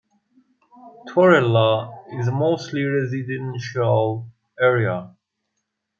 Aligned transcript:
Turrella 1.07 2.05
is 2.19 2.27
a 2.27 2.31
mostly 2.31 2.83
residential 2.85 4.27
area. 4.59 5.15